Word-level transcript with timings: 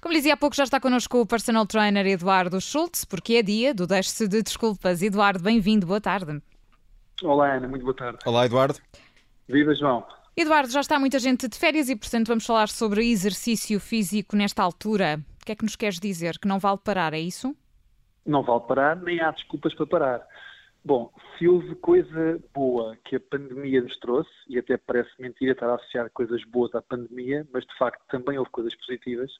Como 0.00 0.14
dizia 0.14 0.32
há 0.32 0.36
pouco, 0.38 0.56
já 0.56 0.64
está 0.64 0.80
connosco 0.80 1.20
o 1.20 1.26
personal 1.26 1.66
trainer 1.66 2.06
Eduardo 2.06 2.60
Schultz, 2.62 3.04
porque 3.04 3.34
é 3.34 3.42
dia 3.42 3.74
do 3.74 3.86
Deixe-se 3.86 4.26
de 4.26 4.42
Desculpas. 4.42 5.02
Eduardo, 5.02 5.42
bem-vindo, 5.42 5.86
boa 5.86 6.00
tarde. 6.00 6.40
Olá, 7.22 7.56
Ana, 7.56 7.68
muito 7.68 7.82
boa 7.82 7.94
tarde. 7.94 8.18
Olá, 8.24 8.46
Eduardo. 8.46 8.78
Viva, 9.46 9.74
João. 9.74 10.06
Eduardo, 10.34 10.72
já 10.72 10.80
está 10.80 10.98
muita 10.98 11.18
gente 11.18 11.46
de 11.46 11.58
férias 11.58 11.88
e, 11.88 11.96
portanto, 11.96 12.28
vamos 12.28 12.46
falar 12.46 12.68
sobre 12.68 13.10
exercício 13.10 13.78
físico 13.78 14.34
nesta 14.34 14.62
altura. 14.62 15.20
O 15.42 15.44
que 15.44 15.52
é 15.52 15.54
que 15.54 15.64
nos 15.64 15.76
queres 15.76 16.00
dizer? 16.00 16.38
Que 16.38 16.48
não 16.48 16.58
vale 16.58 16.78
parar, 16.78 17.12
é 17.12 17.20
isso? 17.20 17.54
Não 18.28 18.42
vale 18.42 18.60
parar, 18.68 18.94
nem 18.96 19.22
há 19.22 19.30
desculpas 19.30 19.72
para 19.72 19.86
parar. 19.86 20.28
Bom, 20.84 21.10
se 21.38 21.48
houve 21.48 21.74
coisa 21.76 22.38
boa 22.52 22.94
que 23.02 23.16
a 23.16 23.20
pandemia 23.20 23.80
nos 23.80 23.98
trouxe, 23.98 24.30
e 24.46 24.58
até 24.58 24.76
parece 24.76 25.10
mentira 25.18 25.52
estar 25.52 25.66
a 25.66 25.76
associar 25.76 26.10
coisas 26.10 26.44
boas 26.44 26.74
à 26.74 26.82
pandemia, 26.82 27.48
mas 27.50 27.64
de 27.64 27.74
facto 27.78 28.02
também 28.10 28.36
houve 28.36 28.50
coisas 28.50 28.74
positivas, 28.74 29.32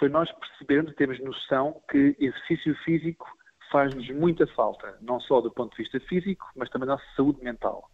foi 0.00 0.08
nós 0.08 0.32
percebermos 0.32 0.90
e 0.90 0.96
termos 0.96 1.20
noção 1.20 1.80
que 1.88 2.16
exercício 2.18 2.74
físico 2.84 3.24
faz-nos 3.70 4.10
muita 4.10 4.48
falta, 4.48 4.98
não 5.00 5.20
só 5.20 5.40
do 5.40 5.52
ponto 5.52 5.76
de 5.76 5.84
vista 5.84 6.00
físico, 6.00 6.50
mas 6.56 6.68
também 6.70 6.88
da 6.88 6.94
nossa 6.94 7.06
saúde 7.14 7.40
mental. 7.40 7.88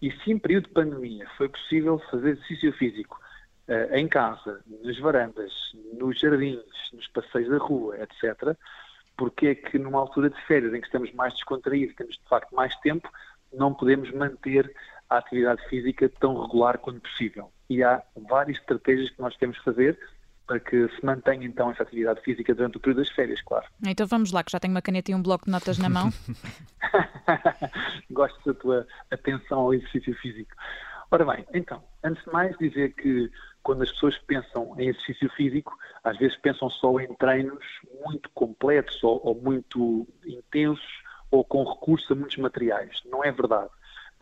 E 0.00 0.10
se 0.10 0.32
em 0.32 0.38
período 0.38 0.68
de 0.68 0.72
pandemia 0.72 1.28
foi 1.36 1.50
possível 1.50 1.98
fazer 2.10 2.30
exercício 2.30 2.72
físico 2.72 3.20
uh, 3.68 3.94
em 3.94 4.08
casa, 4.08 4.64
nas 4.82 4.98
varandas, 4.98 5.52
nos 5.92 6.18
jardins, 6.18 6.64
nos 6.94 7.06
passeios 7.08 7.50
da 7.50 7.58
rua, 7.58 7.98
etc., 7.98 8.56
porque 9.20 9.48
é 9.48 9.54
que 9.54 9.78
numa 9.78 9.98
altura 9.98 10.30
de 10.30 10.46
férias 10.46 10.72
em 10.72 10.80
que 10.80 10.86
estamos 10.86 11.12
mais 11.12 11.34
descontraídos, 11.34 11.94
temos 11.94 12.16
de 12.16 12.26
facto 12.26 12.54
mais 12.54 12.74
tempo, 12.76 13.06
não 13.52 13.74
podemos 13.74 14.10
manter 14.12 14.74
a 15.10 15.18
atividade 15.18 15.62
física 15.68 16.10
tão 16.18 16.40
regular 16.40 16.78
quanto 16.78 17.02
possível. 17.02 17.52
E 17.68 17.82
há 17.82 18.02
várias 18.30 18.56
estratégias 18.56 19.10
que 19.10 19.20
nós 19.20 19.36
temos 19.36 19.58
que 19.58 19.64
fazer 19.64 19.98
para 20.46 20.58
que 20.58 20.88
se 20.88 21.04
mantenha 21.04 21.46
então 21.46 21.70
essa 21.70 21.82
atividade 21.82 22.22
física 22.22 22.54
durante 22.54 22.78
o 22.78 22.80
período 22.80 22.96
das 22.96 23.10
férias, 23.10 23.42
claro. 23.42 23.66
Então 23.86 24.06
vamos 24.06 24.32
lá, 24.32 24.42
que 24.42 24.52
já 24.52 24.58
tenho 24.58 24.72
uma 24.72 24.80
caneta 24.80 25.10
e 25.10 25.14
um 25.14 25.22
bloco 25.22 25.44
de 25.44 25.50
notas 25.50 25.76
na 25.76 25.90
mão. 25.90 26.08
Gosto 28.10 28.54
da 28.54 28.58
tua 28.58 28.86
atenção 29.10 29.58
ao 29.58 29.74
exercício 29.74 30.14
físico. 30.14 30.56
Ora 31.10 31.26
bem, 31.26 31.44
então, 31.52 31.84
antes 32.02 32.24
de 32.24 32.32
mais 32.32 32.56
dizer 32.56 32.94
que 32.94 33.30
quando 33.62 33.82
as 33.82 33.90
pessoas 33.92 34.18
pensam 34.18 34.74
em 34.78 34.88
exercício 34.88 35.30
físico, 35.30 35.76
às 36.02 36.16
vezes 36.18 36.36
pensam 36.38 36.70
só 36.70 36.98
em 36.98 37.14
treinos 37.14 37.64
muito 38.04 38.30
completos 38.30 39.02
ou, 39.02 39.20
ou 39.24 39.34
muito 39.34 40.06
intensos 40.26 41.02
ou 41.30 41.44
com 41.44 41.64
recurso 41.64 42.12
a 42.12 42.16
muitos 42.16 42.36
materiais. 42.38 43.00
Não 43.06 43.24
é 43.24 43.30
verdade. 43.30 43.70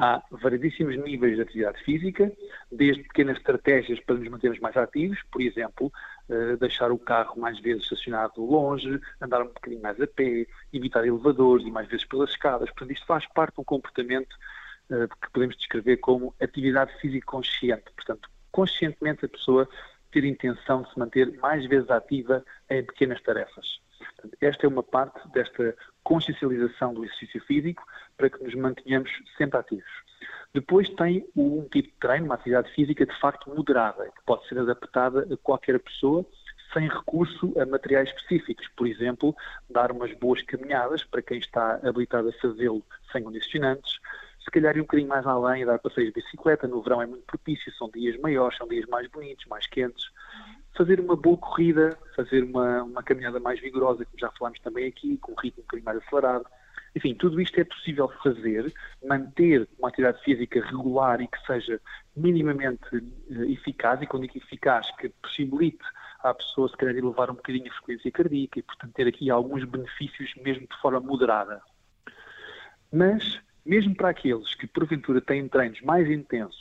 Há 0.01 0.23
variedíssimos 0.31 0.97
níveis 0.97 1.35
de 1.35 1.43
atividade 1.43 1.83
física, 1.83 2.33
desde 2.71 3.03
pequenas 3.03 3.37
estratégias 3.37 3.99
para 4.01 4.15
nos 4.15 4.29
mantermos 4.29 4.61
mais 4.61 4.77
ativos, 4.77 5.21
por 5.29 5.43
exemplo, 5.43 5.93
eh, 6.29 6.57
deixar 6.57 6.93
o 6.93 6.99
carro 6.99 7.41
mais 7.41 7.59
vezes 7.59 7.83
estacionado 7.83 8.45
longe, 8.45 9.01
andar 9.21 9.43
um 9.43 9.47
bocadinho 9.49 9.83
mais 9.83 10.01
a 10.01 10.07
pé, 10.07 10.47
evitar 10.73 11.05
elevadores 11.05 11.67
e 11.67 11.71
mais 11.71 11.89
vezes 11.89 12.05
pelas 12.07 12.31
escadas. 12.31 12.71
Portanto, 12.71 12.93
isto 12.93 13.07
faz 13.07 13.27
parte 13.33 13.57
de 13.57 13.61
um 13.61 13.65
comportamento 13.65 14.37
eh, 14.91 15.09
que 15.21 15.31
podemos 15.33 15.57
descrever 15.57 15.97
como 15.97 16.33
atividade 16.41 16.93
física 17.01 17.27
consciente. 17.27 17.91
Portanto, 17.97 18.31
conscientemente 18.51 19.25
a 19.25 19.29
pessoa 19.29 19.69
ter 20.11 20.25
intenção 20.25 20.83
de 20.83 20.93
se 20.93 20.99
manter 20.99 21.37
mais 21.39 21.67
vezes 21.67 21.91
ativa 21.91 22.45
em 22.71 22.83
pequenas 22.85 23.21
tarefas. 23.23 23.81
Esta 24.41 24.67
é 24.67 24.69
uma 24.69 24.83
parte 24.83 25.29
desta 25.31 25.77
consciencialização 26.03 26.95
do 26.95 27.05
exercício 27.05 27.41
físico 27.45 27.85
para 28.17 28.31
que 28.31 28.43
nos 28.43 28.55
mantenhamos 28.55 29.11
sempre 29.37 29.59
ativos. 29.59 30.09
Depois 30.55 30.89
tem 30.91 31.27
um 31.37 31.63
tipo 31.71 31.89
de 31.89 31.95
treino, 32.01 32.27
uma 32.27 32.35
atividade 32.35 32.73
física 32.73 33.05
de 33.05 33.21
facto 33.21 33.51
moderada, 33.55 34.05
que 34.07 34.25
pode 34.25 34.49
ser 34.49 34.59
adaptada 34.59 35.27
a 35.33 35.37
qualquer 35.37 35.79
pessoa 35.79 36.25
sem 36.73 36.89
recurso 36.89 37.53
a 37.59 37.67
materiais 37.67 38.09
específicos. 38.09 38.67
Por 38.77 38.87
exemplo, 38.87 39.35
dar 39.71 39.93
umas 39.93 40.13
boas 40.15 40.43
caminhadas 40.43 41.05
para 41.05 41.23
quem 41.23 41.39
está 41.39 41.81
habilitado 41.83 42.29
a 42.29 42.33
fazê-lo 42.33 42.83
sem 43.13 43.23
condicionantes. 43.23 43.99
Se 44.49 44.53
calhar 44.53 44.75
ir 44.77 44.81
um 44.81 44.85
bocadinho 44.85 45.09
mais 45.11 45.27
além, 45.27 45.67
dar 45.67 45.79
passeios 45.79 46.13
de 46.13 46.23
bicicleta. 46.23 46.67
No 46.67 46.83
verão 46.83 47.03
é 47.03 47.07
muito 47.07 47.25
propício, 47.25 47.71
são 47.75 47.91
dias 47.91 48.19
maiores, 48.19 48.57
são 48.57 48.67
dias 48.67 48.87
mais 48.87 49.07
bonitos, 49.09 49.45
mais 49.45 49.67
quentes 49.67 50.07
fazer 50.79 51.01
uma 51.01 51.17
boa 51.17 51.37
corrida, 51.37 51.99
fazer 52.15 52.45
uma, 52.45 52.85
uma 52.85 53.03
caminhada 53.03 53.41
mais 53.41 53.61
vigorosa, 53.61 54.05
como 54.05 54.19
já 54.19 54.31
falámos 54.39 54.61
também 54.61 54.87
aqui, 54.87 55.17
com 55.19 55.33
um 55.33 55.35
ritmo 55.35 55.61
um 55.61 55.67
bocadinho 55.67 55.85
mais 55.85 55.99
acelerado. 55.99 56.47
Enfim, 56.95 57.15
tudo 57.15 57.41
isto 57.41 57.61
é 57.61 57.65
possível 57.65 58.09
fazer, 58.23 58.73
manter 59.05 59.69
uma 59.79 59.89
atividade 59.89 60.23
física 60.23 60.65
regular 60.65 61.21
e 61.21 61.27
que 61.27 61.39
seja 61.47 61.81
minimamente 62.17 62.97
uh, 62.97 63.45
eficaz, 63.45 64.01
e 64.01 64.07
quando 64.07 64.23
digo 64.23 64.39
eficaz, 64.39 64.91
que 64.97 65.09
possibilite 65.21 65.85
à 66.21 66.33
pessoa 66.33 66.69
se 66.69 66.77
calhar 66.77 66.97
elevar 66.97 67.31
um 67.31 67.35
bocadinho 67.35 67.71
a 67.71 67.75
frequência 67.75 68.11
cardíaca 68.11 68.59
e, 68.59 68.63
portanto, 68.63 68.93
ter 68.95 69.07
aqui 69.09 69.31
alguns 69.31 69.65
benefícios 69.65 70.33
mesmo 70.37 70.67
de 70.67 70.81
forma 70.81 71.01
moderada. 71.01 71.61
Mas, 72.93 73.41
mesmo 73.69 73.95
para 73.95 74.09
aqueles 74.09 74.55
que 74.55 74.67
porventura 74.67 75.21
têm 75.21 75.47
treinos 75.47 75.81
mais 75.83 76.11
intensos 76.11 76.59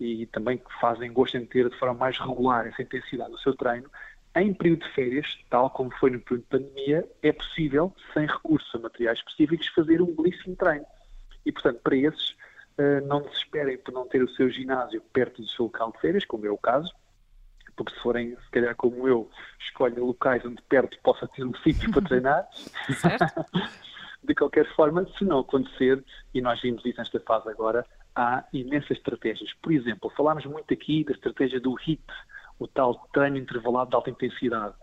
e 0.00 0.24
também 0.26 0.56
que 0.56 0.80
fazem 0.80 1.12
gosto 1.12 1.36
em 1.36 1.44
ter 1.44 1.68
de 1.68 1.78
forma 1.78 1.94
mais 1.94 2.18
regular 2.18 2.66
essa 2.66 2.80
intensidade 2.80 3.30
do 3.30 3.38
seu 3.38 3.54
treino, 3.54 3.90
em 4.34 4.54
período 4.54 4.86
de 4.86 4.94
férias, 4.94 5.38
tal 5.50 5.68
como 5.68 5.90
foi 5.98 6.10
no 6.10 6.20
período 6.20 6.44
de 6.44 6.48
pandemia, 6.48 7.08
é 7.22 7.32
possível, 7.32 7.94
sem 8.14 8.26
recurso 8.26 8.76
a 8.76 8.80
materiais 8.80 9.18
específicos, 9.18 9.68
fazer 9.68 10.00
um 10.00 10.14
belíssimo 10.14 10.56
treino. 10.56 10.86
E, 11.44 11.52
portanto, 11.52 11.80
para 11.82 11.96
esses, 11.96 12.36
eh, 12.78 13.00
não 13.02 13.22
desesperem 13.22 13.76
por 13.78 13.92
não 13.92 14.06
ter 14.06 14.22
o 14.22 14.30
seu 14.30 14.48
ginásio 14.48 15.02
perto 15.12 15.42
do 15.42 15.48
seu 15.48 15.64
local 15.64 15.92
de 15.92 16.00
férias, 16.00 16.24
como 16.24 16.46
é 16.46 16.50
o 16.50 16.56
caso, 16.56 16.90
porque 17.76 17.92
se 17.92 18.00
forem, 18.00 18.36
se 18.36 18.50
calhar 18.50 18.74
como 18.76 19.06
eu, 19.06 19.28
escolhem 19.58 19.98
locais 19.98 20.44
onde 20.46 20.62
perto 20.62 20.96
possa 21.02 21.26
ter 21.28 21.44
um 21.44 21.54
sítio 21.62 21.90
para 21.90 22.02
treinar. 22.02 22.48
De 24.22 24.34
qualquer 24.34 24.66
forma, 24.74 25.06
se 25.16 25.24
não 25.24 25.40
acontecer, 25.40 26.04
e 26.34 26.40
nós 26.40 26.60
vimos 26.60 26.84
isso 26.84 26.98
nesta 26.98 27.20
fase 27.20 27.48
agora, 27.48 27.86
há 28.14 28.44
imensas 28.52 28.92
estratégias. 28.92 29.52
Por 29.62 29.72
exemplo, 29.72 30.10
falámos 30.16 30.44
muito 30.44 30.72
aqui 30.74 31.04
da 31.04 31.12
estratégia 31.12 31.60
do 31.60 31.74
HIT, 31.74 32.02
o 32.58 32.66
tal 32.66 32.94
treino 33.12 33.36
intervalado 33.36 33.90
de 33.90 33.96
alta 33.96 34.10
intensidade, 34.10 34.74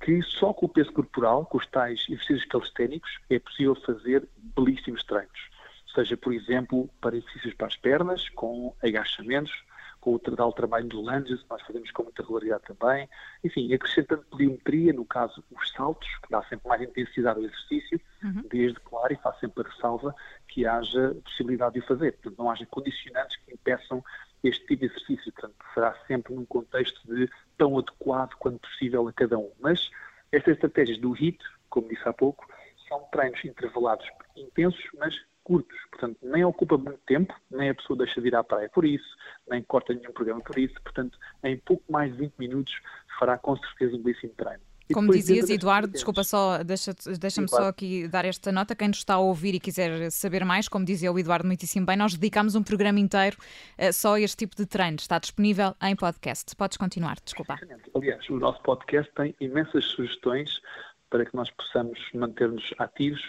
que 0.00 0.22
só 0.22 0.52
com 0.52 0.66
o 0.66 0.68
peso 0.68 0.92
corporal, 0.92 1.44
com 1.46 1.58
os 1.58 1.66
tais 1.66 2.06
exercícios 2.08 2.44
calisténicos, 2.46 3.10
é 3.28 3.38
possível 3.38 3.74
fazer 3.74 4.26
belíssimos 4.56 5.02
treinos. 5.04 5.50
Seja, 5.94 6.16
por 6.16 6.32
exemplo, 6.32 6.88
para 7.00 7.16
exercícios 7.16 7.54
para 7.54 7.66
as 7.66 7.76
pernas, 7.76 8.28
com 8.30 8.74
agachamentos, 8.82 9.52
com 10.00 10.14
o 10.14 10.18
tal 10.18 10.52
trabalho 10.52 10.88
de 10.88 10.96
lunges, 10.96 11.44
nós 11.48 11.60
fazemos 11.62 11.90
com 11.90 12.04
muita 12.04 12.22
regularidade 12.22 12.64
também. 12.64 13.08
Enfim, 13.44 13.72
acrescentando 13.72 14.24
pliometria, 14.30 14.92
no 14.92 15.04
caso, 15.04 15.44
os 15.50 15.70
saltos, 15.72 16.08
que 16.22 16.30
dá 16.30 16.42
sempre 16.44 16.68
mais 16.68 16.82
intensidade 16.82 17.38
ao 17.38 17.44
exercício, 17.44 18.00
uhum. 18.22 18.44
desde, 18.50 18.80
claro, 18.80 19.12
e 19.12 19.16
faz 19.16 19.38
sempre 19.38 19.62
a 19.62 19.70
ressalva 19.70 20.14
que 20.48 20.66
haja 20.66 21.14
possibilidade 21.24 21.74
de 21.74 21.80
o 21.80 21.86
fazer. 21.86 22.12
Portanto, 22.12 22.38
não 22.38 22.50
haja 22.50 22.66
condicionantes 22.66 23.36
que 23.36 23.52
impeçam 23.52 24.02
este 24.42 24.66
tipo 24.66 24.80
de 24.80 24.86
exercício. 24.86 25.32
Portanto, 25.32 25.54
será 25.74 25.94
sempre 26.06 26.34
num 26.34 26.46
contexto 26.46 27.00
de 27.06 27.28
tão 27.58 27.78
adequado 27.78 28.34
quanto 28.38 28.60
possível 28.60 29.06
a 29.06 29.12
cada 29.12 29.38
um. 29.38 29.50
Mas 29.60 29.90
estas 30.32 30.54
estratégias 30.54 30.98
do 30.98 31.12
HIT, 31.12 31.38
como 31.68 31.88
disse 31.88 32.08
há 32.08 32.12
pouco, 32.12 32.46
são 32.88 33.00
treinos 33.12 33.44
intervalados 33.44 34.06
intensos, 34.36 34.84
mas 34.98 35.14
curtos. 35.44 35.78
Portanto, 35.90 36.18
nem 36.22 36.44
ocupa 36.44 36.76
muito 36.76 37.00
tempo, 37.06 37.34
nem 37.50 37.70
a 37.70 37.74
pessoa 37.74 37.98
deixa 37.98 38.20
de 38.20 38.28
ir 38.28 38.34
à 38.34 38.44
praia 38.44 38.68
por 38.68 38.84
isso, 38.84 39.16
nem 39.48 39.62
corta 39.62 39.94
nenhum 39.94 40.12
programa 40.12 40.40
por 40.40 40.58
isso. 40.58 40.74
Portanto, 40.82 41.18
em 41.42 41.56
pouco 41.58 41.84
mais 41.90 42.12
de 42.12 42.18
20 42.18 42.34
minutos 42.38 42.74
fará 43.18 43.36
com 43.38 43.56
certeza 43.56 43.96
um 43.96 44.02
belíssimo 44.02 44.32
treino. 44.34 44.62
Como 44.92 45.12
dizias, 45.12 45.48
Eduardo, 45.48 45.92
desculpa 45.92 46.24
só, 46.24 46.62
deixa-me 46.62 47.18
deixa 47.18 47.46
só 47.46 47.68
aqui 47.68 48.08
dar 48.08 48.24
esta 48.24 48.50
nota. 48.50 48.74
Quem 48.74 48.88
nos 48.88 48.98
está 48.98 49.14
a 49.14 49.18
ouvir 49.18 49.54
e 49.54 49.60
quiser 49.60 50.10
saber 50.10 50.44
mais, 50.44 50.68
como 50.68 50.84
dizia 50.84 51.12
o 51.12 51.18
Eduardo 51.18 51.46
muitíssimo 51.46 51.86
bem, 51.86 51.96
nós 51.96 52.14
dedicamos 52.14 52.54
um 52.54 52.62
programa 52.62 52.98
inteiro 52.98 53.36
uh, 53.78 53.92
só 53.92 54.14
a 54.14 54.20
este 54.20 54.36
tipo 54.38 54.56
de 54.56 54.66
treino. 54.66 54.96
Está 54.96 55.18
disponível 55.18 55.74
em 55.82 55.94
podcast. 55.94 56.54
Podes 56.56 56.76
continuar, 56.76 57.18
desculpa. 57.24 57.58
Aliás, 57.94 58.28
o 58.28 58.36
nosso 58.36 58.60
podcast 58.62 59.10
tem 59.14 59.34
imensas 59.40 59.84
sugestões 59.84 60.60
para 61.08 61.24
que 61.24 61.34
nós 61.34 61.50
possamos 61.50 61.98
manter-nos 62.14 62.72
ativos 62.78 63.22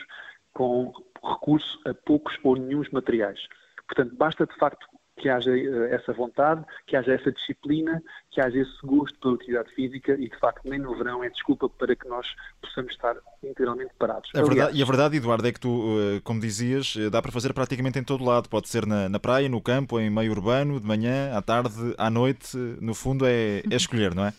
com 0.53 0.91
recurso 1.23 1.79
a 1.85 1.93
poucos 1.93 2.37
ou 2.43 2.55
nenhum 2.55 2.83
materiais. 2.91 3.39
Portanto, 3.87 4.15
basta 4.15 4.45
de 4.45 4.55
facto 4.55 4.85
que 5.21 5.29
haja 5.29 5.51
eh, 5.55 5.93
essa 5.93 6.13
vontade, 6.13 6.65
que 6.87 6.95
haja 6.95 7.13
essa 7.13 7.31
disciplina, 7.31 8.01
que 8.31 8.41
haja 8.41 8.59
esse 8.59 8.77
gosto 8.83 9.17
pela 9.19 9.35
atividade 9.35 9.73
física 9.75 10.13
e, 10.13 10.29
de 10.29 10.39
facto, 10.39 10.67
nem 10.67 10.79
no 10.79 10.95
verão 10.97 11.23
é 11.23 11.29
desculpa 11.29 11.69
para 11.69 11.95
que 11.95 12.07
nós 12.07 12.25
possamos 12.61 12.91
estar 12.91 13.15
integralmente 13.43 13.91
parados. 13.99 14.29
A 14.35 14.41
verdade, 14.41 14.77
e 14.77 14.81
a 14.81 14.85
verdade, 14.85 15.17
Eduardo, 15.17 15.47
é 15.47 15.51
que 15.51 15.59
tu, 15.59 15.97
eh, 15.99 16.21
como 16.23 16.39
dizias, 16.39 16.95
eh, 16.97 17.09
dá 17.09 17.21
para 17.21 17.31
fazer 17.31 17.53
praticamente 17.53 17.99
em 17.99 18.03
todo 18.03 18.23
lado. 18.23 18.49
Pode 18.49 18.67
ser 18.67 18.85
na, 18.85 19.07
na 19.07 19.19
praia, 19.19 19.47
no 19.47 19.61
campo, 19.61 19.99
em 19.99 20.09
meio 20.09 20.31
urbano, 20.31 20.79
de 20.79 20.87
manhã, 20.87 21.35
à 21.35 21.41
tarde, 21.41 21.93
à 21.97 22.09
noite. 22.09 22.57
No 22.81 22.93
fundo, 22.93 23.25
é, 23.25 23.59
é 23.59 23.75
escolher, 23.75 24.15
não 24.15 24.25
é? 24.25 24.33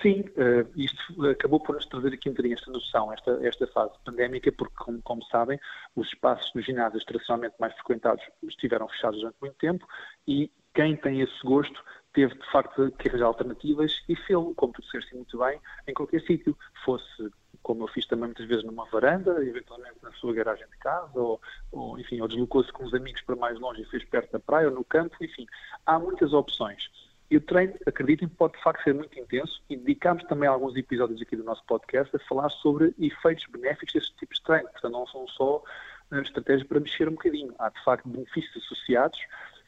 Sim, 0.00 0.20
uh, 0.20 0.66
isto 0.76 1.26
acabou 1.26 1.60
por 1.60 1.74
nos 1.74 1.84
trazer 1.84 2.14
aqui 2.14 2.30
um 2.30 2.32
bocadinho 2.32 2.54
esta 2.54 2.70
noção, 2.70 3.12
esta, 3.12 3.38
esta 3.46 3.66
fase 3.66 3.92
pandémica, 4.04 4.50
porque, 4.50 4.74
como, 4.76 5.02
como 5.02 5.22
sabem, 5.24 5.60
os 5.94 6.08
espaços 6.08 6.50
dos 6.52 6.64
ginásios 6.64 7.04
tradicionalmente 7.04 7.56
mais 7.60 7.74
frequentados 7.74 8.24
estiveram 8.42 8.88
fechados 8.88 9.20
durante 9.20 9.36
muito 9.40 9.56
tempo 9.56 9.86
e 10.26 10.50
quem 10.74 10.96
tem 10.96 11.20
esse 11.20 11.38
gosto 11.44 11.84
teve, 12.14 12.34
de 12.34 12.50
facto, 12.50 12.90
que 12.92 13.08
arranjar 13.08 13.26
alternativas 13.26 14.02
e 14.08 14.16
fê-lo, 14.16 14.54
como 14.54 14.72
tu 14.72 14.80
disseste 14.80 15.14
muito 15.14 15.38
bem, 15.38 15.60
em 15.86 15.92
qualquer 15.92 16.22
sítio, 16.22 16.56
fosse 16.84 17.30
como 17.62 17.84
eu 17.84 17.88
fiz 17.88 18.06
também 18.06 18.26
muitas 18.26 18.46
vezes 18.46 18.64
numa 18.64 18.86
varanda, 18.86 19.44
eventualmente 19.44 19.96
na 20.02 20.10
sua 20.12 20.32
garagem 20.32 20.66
de 20.66 20.76
casa, 20.78 21.18
ou, 21.20 21.40
ou 21.70 21.98
enfim, 21.98 22.20
ou 22.20 22.26
deslocou-se 22.26 22.72
com 22.72 22.84
os 22.84 22.94
amigos 22.94 23.20
para 23.22 23.36
mais 23.36 23.58
longe 23.60 23.82
e 23.82 23.84
fez 23.84 24.02
perto 24.04 24.32
da 24.32 24.40
praia 24.40 24.68
ou 24.68 24.74
no 24.74 24.82
campo, 24.82 25.14
enfim, 25.20 25.46
há 25.84 25.98
muitas 25.98 26.32
opções. 26.32 26.88
E 27.30 27.36
o 27.36 27.40
treino, 27.40 27.74
acreditem, 27.86 28.28
pode 28.28 28.54
de 28.54 28.62
facto 28.62 28.82
ser 28.82 28.92
muito 28.92 29.16
intenso 29.18 29.62
e 29.70 29.76
dedicamos 29.76 30.24
também 30.24 30.48
alguns 30.48 30.76
episódios 30.76 31.22
aqui 31.22 31.36
do 31.36 31.44
nosso 31.44 31.64
podcast 31.64 32.14
a 32.14 32.18
falar 32.20 32.48
sobre 32.50 32.92
efeitos 32.98 33.46
benéficos 33.46 33.92
deste 33.92 34.16
tipo 34.16 34.34
de 34.34 34.42
treino. 34.42 34.68
Portanto, 34.70 34.92
não 34.92 35.06
são 35.06 35.28
só 35.28 35.62
uh, 36.10 36.16
estratégias 36.16 36.66
para 36.66 36.80
mexer 36.80 37.08
um 37.08 37.12
bocadinho. 37.12 37.54
Há 37.58 37.68
de 37.68 37.84
facto 37.84 38.08
benefícios 38.08 38.64
associados, 38.64 39.18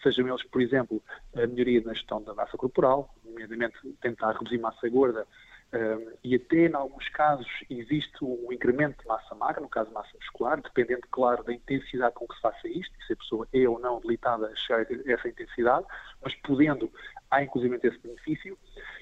sejam 0.02 0.26
eles, 0.26 0.42
por 0.42 0.60
exemplo, 0.60 1.00
a 1.36 1.46
melhoria 1.46 1.80
na 1.82 1.94
gestão 1.94 2.20
da 2.20 2.34
massa 2.34 2.56
corporal, 2.56 3.14
nomeadamente 3.24 3.76
tentar 4.00 4.32
reduzir 4.32 4.58
massa 4.58 4.88
gorda 4.88 5.24
Uh, 5.72 6.12
e 6.22 6.34
até, 6.34 6.66
em 6.66 6.74
alguns 6.74 7.08
casos, 7.08 7.48
existe 7.70 8.22
um 8.22 8.52
incremento 8.52 9.00
de 9.00 9.08
massa 9.08 9.34
magra, 9.34 9.58
no 9.58 9.70
caso 9.70 9.90
massa 9.90 10.10
muscular, 10.16 10.60
dependendo, 10.60 11.00
claro, 11.10 11.42
da 11.42 11.52
intensidade 11.54 12.14
com 12.14 12.28
que 12.28 12.34
se 12.34 12.42
faça 12.42 12.68
isto, 12.68 12.94
se 13.06 13.14
a 13.14 13.16
pessoa 13.16 13.48
é 13.54 13.66
ou 13.66 13.78
não 13.78 13.96
habilitada 13.96 14.48
a 14.48 14.54
chegar 14.54 14.80
a 14.80 15.12
essa 15.12 15.28
intensidade, 15.30 15.86
mas 16.22 16.34
podendo, 16.34 16.92
há 17.32 17.42
inclusive 17.42 17.80
esse 17.82 17.98
benefício, 17.98 18.56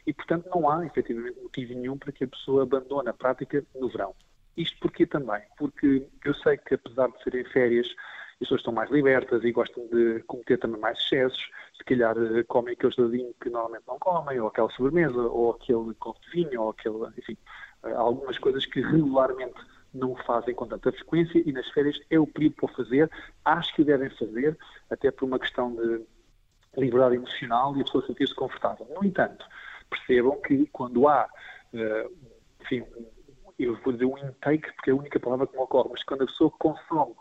e, 0.06 0.14
portanto, 0.14 0.48
não 0.54 0.70
há, 0.70 0.86
efetivamente, 0.86 1.40
motivo 1.40 1.74
nenhum 1.74 1.98
para 1.98 2.12
que 2.12 2.24
a 2.24 2.28
pessoa 2.28 2.62
abandone 2.62 3.08
a 3.08 3.12
prática 3.12 3.64
no 3.74 3.88
verão. 3.88 4.14
Isto 4.56 4.78
porquê 4.80 5.04
também? 5.04 5.42
Porque 5.58 6.06
eu 6.24 6.34
sei 6.34 6.56
que, 6.56 6.74
apesar 6.74 7.08
de 7.08 7.22
serem 7.22 7.44
férias, 7.44 7.86
as 7.88 8.38
pessoas 8.38 8.60
estão 8.60 8.72
mais 8.72 8.90
libertas 8.90 9.44
e 9.44 9.52
gostam 9.52 9.86
de 9.88 10.22
cometer 10.26 10.58
também 10.58 10.80
mais 10.80 10.98
excessos, 10.98 11.50
se 11.76 11.84
calhar 11.84 12.16
eh, 12.16 12.42
comem 12.44 12.74
aquele 12.74 12.92
geladinho 12.92 13.34
que 13.40 13.50
normalmente 13.50 13.84
não 13.86 13.98
comem, 13.98 14.40
ou 14.40 14.48
aquela 14.48 14.70
sobremesa, 14.70 15.20
ou 15.20 15.50
aquele 15.50 15.92
copo 15.94 16.20
de 16.20 16.30
vinho, 16.30 16.62
ou 16.62 16.70
aquele, 16.70 16.98
enfim, 17.18 17.36
eh, 17.84 17.92
algumas 17.92 18.38
coisas 18.38 18.64
que 18.64 18.80
regularmente 18.80 19.60
não 19.92 20.14
fazem 20.14 20.54
com 20.54 20.66
tanta 20.66 20.92
frequência 20.92 21.42
e 21.44 21.52
nas 21.52 21.68
férias 21.70 22.00
é 22.08 22.18
o 22.18 22.26
período 22.26 22.54
para 22.56 22.68
fazer, 22.74 23.10
acho 23.44 23.74
que 23.74 23.82
o 23.82 23.84
devem 23.84 24.08
fazer, 24.10 24.56
até 24.88 25.10
por 25.10 25.24
uma 25.24 25.38
questão 25.38 25.74
de 25.74 26.04
liberdade 26.76 27.16
emocional 27.16 27.76
e 27.76 27.80
a 27.80 27.84
pessoa 27.84 28.06
sentir-se 28.06 28.34
confortável. 28.34 28.86
No 28.94 29.04
entanto, 29.04 29.46
percebam 29.88 30.40
que 30.40 30.66
quando 30.66 31.08
há, 31.08 31.28
uh, 31.74 32.16
enfim, 32.62 32.84
eu 33.58 33.76
vou 33.82 33.92
dizer 33.92 34.06
um 34.06 34.18
intake, 34.18 34.72
porque 34.74 34.90
é 34.90 34.92
a 34.92 34.96
única 34.96 35.20
palavra 35.20 35.46
que 35.46 35.54
me 35.54 35.62
ocorre, 35.62 35.90
mas 35.90 36.02
quando 36.04 36.22
a 36.22 36.26
pessoa 36.26 36.50
consome 36.58 37.14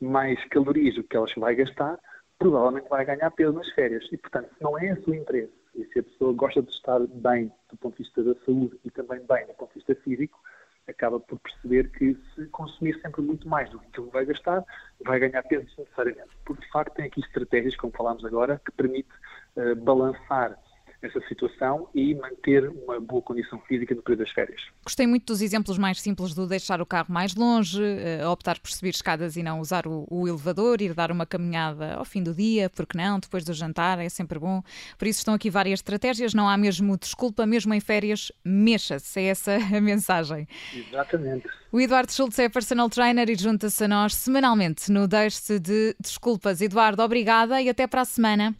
mais 0.00 0.42
calorias 0.46 0.94
do 0.94 1.04
que 1.04 1.16
elas 1.16 1.32
vai 1.36 1.54
gastar, 1.54 1.98
provavelmente 2.38 2.88
vai 2.88 3.04
ganhar 3.04 3.30
peso 3.30 3.52
nas 3.52 3.70
férias. 3.70 4.06
E, 4.10 4.16
portanto, 4.16 4.48
se 4.56 4.62
não 4.62 4.78
é 4.78 4.86
esse 4.86 5.08
o 5.08 5.14
interesse, 5.14 5.52
e 5.74 5.84
se 5.86 5.98
a 5.98 6.02
pessoa 6.02 6.32
gosta 6.32 6.62
de 6.62 6.70
estar 6.70 7.00
bem 7.00 7.52
do 7.70 7.76
ponto 7.76 7.96
de 7.96 8.04
vista 8.04 8.22
da 8.22 8.34
saúde 8.44 8.78
e 8.84 8.90
também 8.90 9.20
bem 9.26 9.46
do 9.46 9.54
ponto 9.54 9.70
de 9.70 9.74
vista 9.74 9.94
físico, 10.02 10.40
acaba 10.86 11.18
por 11.18 11.38
perceber 11.38 11.90
que 11.90 12.16
se 12.34 12.46
consumir 12.46 13.00
sempre 13.00 13.22
muito 13.22 13.48
mais 13.48 13.70
do 13.70 13.78
que 13.78 13.86
aquilo 13.86 14.10
vai 14.10 14.24
gastar, 14.24 14.64
vai 15.04 15.18
ganhar 15.18 15.42
peso 15.44 15.66
necessariamente. 15.78 16.30
Porque, 16.44 16.64
de 16.64 16.70
facto, 16.70 16.94
tem 16.94 17.06
aqui 17.06 17.20
estratégias, 17.20 17.76
como 17.76 17.92
falámos 17.96 18.24
agora, 18.24 18.60
que 18.64 18.72
permite 18.72 19.08
uh, 19.56 19.74
balançar 19.76 20.58
essa 21.04 21.20
situação 21.28 21.88
e 21.94 22.14
manter 22.14 22.68
uma 22.68 22.98
boa 22.98 23.20
condição 23.20 23.60
física 23.60 23.94
no 23.94 24.02
período 24.02 24.20
das 24.20 24.30
férias. 24.30 24.60
Gostei 24.82 25.06
muito 25.06 25.26
dos 25.26 25.42
exemplos 25.42 25.76
mais 25.76 26.00
simples 26.00 26.34
do 26.34 26.46
deixar 26.46 26.80
o 26.80 26.86
carro 26.86 27.12
mais 27.12 27.34
longe, 27.34 27.80
uh, 27.82 28.28
optar 28.28 28.58
por 28.58 28.70
subir 28.70 28.90
escadas 28.90 29.36
e 29.36 29.42
não 29.42 29.60
usar 29.60 29.86
o, 29.86 30.06
o, 30.10 30.26
elevador, 30.26 30.80
ir 30.80 30.94
dar 30.94 31.10
uma 31.10 31.26
caminhada 31.26 31.94
ao 31.94 32.04
fim 32.04 32.22
do 32.22 32.32
dia, 32.32 32.70
porque 32.70 32.96
não, 32.96 33.18
depois 33.18 33.44
do 33.44 33.52
jantar, 33.52 33.98
é 33.98 34.08
sempre 34.08 34.38
bom. 34.38 34.62
Por 34.98 35.06
isso 35.06 35.20
estão 35.20 35.34
aqui 35.34 35.50
várias 35.50 35.80
estratégias, 35.80 36.32
não 36.32 36.48
há 36.48 36.56
mesmo 36.56 36.96
desculpa, 36.96 37.44
mesmo 37.46 37.74
em 37.74 37.80
férias, 37.80 38.32
mexa-se, 38.44 39.20
é 39.20 39.24
essa 39.24 39.56
a 39.56 39.80
mensagem. 39.80 40.48
Exatamente. 40.74 41.48
O 41.70 41.80
Eduardo 41.80 42.12
Schultz 42.12 42.38
é 42.38 42.48
personal 42.48 42.88
trainer 42.88 43.28
e 43.28 43.34
junta-se 43.34 43.84
a 43.84 43.88
nós 43.88 44.14
semanalmente 44.14 44.90
no 44.90 45.06
Deixe 45.08 45.58
de 45.58 45.94
Desculpas. 46.00 46.60
Eduardo, 46.60 47.02
obrigada 47.02 47.60
e 47.60 47.68
até 47.68 47.86
para 47.86 48.02
a 48.02 48.04
semana. 48.04 48.54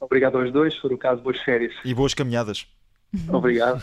Obrigado 0.00 0.38
aos 0.38 0.52
dois, 0.52 0.74
por 0.76 0.92
o 0.92 0.98
caso, 0.98 1.22
boas 1.22 1.38
férias. 1.40 1.74
E 1.84 1.94
boas 1.94 2.14
caminhadas. 2.14 2.66
Obrigado. 3.32 3.82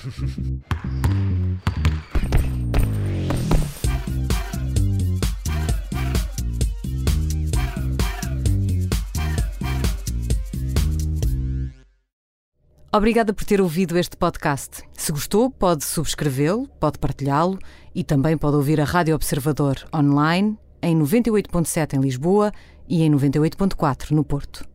Obrigada 12.95 13.33
por 13.33 13.43
ter 13.43 13.59
ouvido 13.59 13.97
este 13.97 14.15
podcast. 14.15 14.81
Se 14.93 15.11
gostou, 15.11 15.51
pode 15.51 15.83
subscrevê-lo, 15.83 16.65
pode 16.79 16.97
partilhá-lo 16.97 17.59
e 17.93 18.05
também 18.05 18.37
pode 18.37 18.55
ouvir 18.55 18.79
a 18.79 18.85
Rádio 18.85 19.13
Observador 19.13 19.75
online 19.93 20.57
em 20.81 20.97
98.7 20.97 21.95
em 21.95 21.99
Lisboa 21.99 22.53
e 22.87 23.03
em 23.03 23.11
98.4 23.11 24.11
no 24.11 24.23
Porto. 24.23 24.74